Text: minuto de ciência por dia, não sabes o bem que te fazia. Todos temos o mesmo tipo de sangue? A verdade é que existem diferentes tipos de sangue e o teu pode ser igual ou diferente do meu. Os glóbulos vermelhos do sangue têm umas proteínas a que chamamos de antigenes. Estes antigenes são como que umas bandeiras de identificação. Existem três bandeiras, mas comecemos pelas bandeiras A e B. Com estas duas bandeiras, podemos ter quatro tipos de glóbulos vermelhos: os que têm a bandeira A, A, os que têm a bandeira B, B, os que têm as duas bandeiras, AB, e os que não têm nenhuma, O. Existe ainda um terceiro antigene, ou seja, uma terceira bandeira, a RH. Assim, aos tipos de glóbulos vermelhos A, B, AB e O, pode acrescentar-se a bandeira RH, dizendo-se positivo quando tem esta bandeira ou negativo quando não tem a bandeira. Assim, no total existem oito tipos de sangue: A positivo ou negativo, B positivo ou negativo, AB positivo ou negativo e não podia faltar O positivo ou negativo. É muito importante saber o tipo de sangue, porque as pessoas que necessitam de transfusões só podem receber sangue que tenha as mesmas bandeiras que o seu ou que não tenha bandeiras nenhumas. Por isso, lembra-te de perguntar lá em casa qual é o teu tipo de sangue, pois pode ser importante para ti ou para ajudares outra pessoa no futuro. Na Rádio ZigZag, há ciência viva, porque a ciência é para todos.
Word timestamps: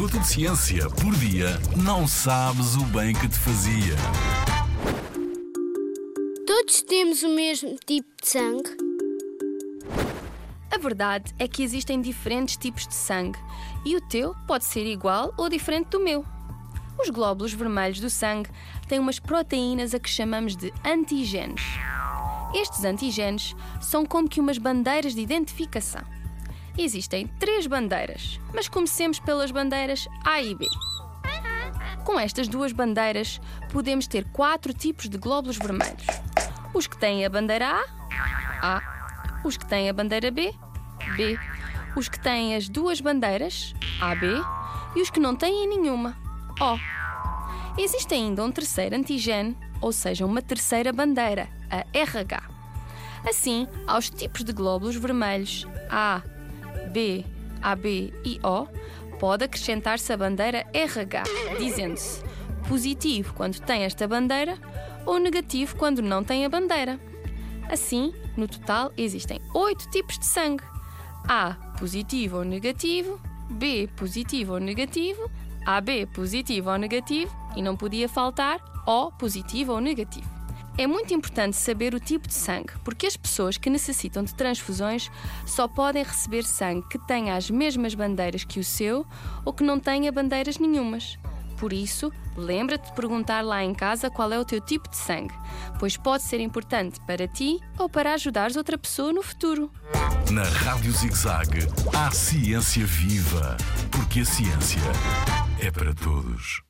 minuto 0.00 0.18
de 0.18 0.28
ciência 0.28 0.88
por 0.88 1.14
dia, 1.16 1.60
não 1.76 2.08
sabes 2.08 2.74
o 2.74 2.84
bem 2.84 3.12
que 3.12 3.28
te 3.28 3.36
fazia. 3.36 3.94
Todos 6.46 6.80
temos 6.80 7.22
o 7.22 7.28
mesmo 7.28 7.76
tipo 7.84 8.08
de 8.22 8.26
sangue? 8.26 8.70
A 10.70 10.78
verdade 10.78 11.34
é 11.38 11.46
que 11.46 11.62
existem 11.62 12.00
diferentes 12.00 12.56
tipos 12.56 12.86
de 12.86 12.94
sangue 12.94 13.38
e 13.84 13.94
o 13.94 14.00
teu 14.00 14.34
pode 14.46 14.64
ser 14.64 14.86
igual 14.86 15.34
ou 15.36 15.50
diferente 15.50 15.88
do 15.88 16.00
meu. 16.00 16.24
Os 16.98 17.10
glóbulos 17.10 17.52
vermelhos 17.52 18.00
do 18.00 18.08
sangue 18.08 18.48
têm 18.88 18.98
umas 18.98 19.18
proteínas 19.18 19.94
a 19.94 20.00
que 20.00 20.08
chamamos 20.08 20.56
de 20.56 20.72
antigenes. 20.82 21.60
Estes 22.54 22.84
antigenes 22.84 23.54
são 23.82 24.06
como 24.06 24.30
que 24.30 24.40
umas 24.40 24.56
bandeiras 24.56 25.14
de 25.14 25.20
identificação. 25.20 26.20
Existem 26.78 27.26
três 27.38 27.66
bandeiras, 27.66 28.40
mas 28.54 28.68
comecemos 28.68 29.18
pelas 29.18 29.50
bandeiras 29.50 30.08
A 30.24 30.40
e 30.40 30.54
B. 30.54 30.66
Com 32.04 32.18
estas 32.18 32.48
duas 32.48 32.72
bandeiras, 32.72 33.40
podemos 33.70 34.06
ter 34.06 34.24
quatro 34.30 34.72
tipos 34.72 35.08
de 35.08 35.18
glóbulos 35.18 35.58
vermelhos: 35.58 36.06
os 36.72 36.86
que 36.86 36.96
têm 36.96 37.24
a 37.24 37.28
bandeira 37.28 37.68
A, 37.68 37.84
A, 38.62 39.40
os 39.44 39.56
que 39.56 39.66
têm 39.66 39.88
a 39.88 39.92
bandeira 39.92 40.30
B, 40.30 40.54
B, 41.16 41.38
os 41.96 42.08
que 42.08 42.18
têm 42.18 42.54
as 42.54 42.68
duas 42.68 43.00
bandeiras, 43.00 43.74
AB, 44.00 44.26
e 44.96 45.02
os 45.02 45.10
que 45.10 45.20
não 45.20 45.36
têm 45.36 45.68
nenhuma, 45.68 46.16
O. 46.60 46.78
Existe 47.80 48.14
ainda 48.14 48.44
um 48.44 48.50
terceiro 48.50 48.96
antigene, 48.96 49.56
ou 49.80 49.92
seja, 49.92 50.26
uma 50.26 50.42
terceira 50.42 50.92
bandeira, 50.92 51.48
a 51.70 51.84
RH. 51.96 52.42
Assim, 53.28 53.68
aos 53.86 54.10
tipos 54.10 54.44
de 54.44 54.52
glóbulos 54.52 54.96
vermelhos 54.96 55.66
A, 55.88 56.22
B, 56.92 57.24
AB 57.62 58.12
e 58.24 58.40
O, 58.42 58.66
pode 59.18 59.44
acrescentar-se 59.44 60.12
a 60.12 60.16
bandeira 60.16 60.66
RH, 60.72 61.24
dizendo-se 61.58 62.22
positivo 62.68 63.34
quando 63.34 63.60
tem 63.60 63.82
esta 63.82 64.06
bandeira 64.06 64.56
ou 65.04 65.18
negativo 65.18 65.76
quando 65.76 66.00
não 66.00 66.22
tem 66.22 66.44
a 66.44 66.48
bandeira. 66.48 66.98
Assim, 67.68 68.12
no 68.36 68.48
total 68.48 68.92
existem 68.96 69.40
oito 69.54 69.88
tipos 69.90 70.18
de 70.18 70.26
sangue: 70.26 70.64
A 71.28 71.54
positivo 71.78 72.38
ou 72.38 72.44
negativo, 72.44 73.20
B 73.50 73.88
positivo 73.96 74.54
ou 74.54 74.60
negativo, 74.60 75.30
AB 75.66 76.06
positivo 76.06 76.70
ou 76.70 76.78
negativo 76.78 77.34
e 77.56 77.62
não 77.62 77.76
podia 77.76 78.08
faltar 78.08 78.60
O 78.86 79.10
positivo 79.12 79.72
ou 79.72 79.80
negativo. 79.80 80.39
É 80.80 80.86
muito 80.86 81.12
importante 81.12 81.58
saber 81.58 81.92
o 81.92 82.00
tipo 82.00 82.26
de 82.26 82.32
sangue, 82.32 82.72
porque 82.82 83.06
as 83.06 83.14
pessoas 83.14 83.58
que 83.58 83.68
necessitam 83.68 84.24
de 84.24 84.34
transfusões 84.34 85.10
só 85.44 85.68
podem 85.68 86.02
receber 86.02 86.42
sangue 86.42 86.88
que 86.88 86.98
tenha 87.06 87.36
as 87.36 87.50
mesmas 87.50 87.94
bandeiras 87.94 88.44
que 88.44 88.58
o 88.58 88.64
seu 88.64 89.04
ou 89.44 89.52
que 89.52 89.62
não 89.62 89.78
tenha 89.78 90.10
bandeiras 90.10 90.56
nenhumas. 90.56 91.18
Por 91.58 91.74
isso, 91.74 92.10
lembra-te 92.34 92.86
de 92.86 92.94
perguntar 92.94 93.44
lá 93.44 93.62
em 93.62 93.74
casa 93.74 94.08
qual 94.08 94.32
é 94.32 94.38
o 94.38 94.44
teu 94.46 94.58
tipo 94.58 94.88
de 94.88 94.96
sangue, 94.96 95.34
pois 95.78 95.98
pode 95.98 96.22
ser 96.22 96.40
importante 96.40 96.98
para 97.06 97.28
ti 97.28 97.60
ou 97.78 97.86
para 97.86 98.14
ajudares 98.14 98.56
outra 98.56 98.78
pessoa 98.78 99.12
no 99.12 99.22
futuro. 99.22 99.70
Na 100.30 100.44
Rádio 100.44 100.92
ZigZag, 100.92 101.58
há 101.94 102.10
ciência 102.10 102.86
viva, 102.86 103.58
porque 103.90 104.20
a 104.20 104.24
ciência 104.24 104.80
é 105.58 105.70
para 105.70 105.92
todos. 105.92 106.69